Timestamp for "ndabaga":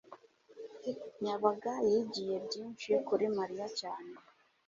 1.19-1.73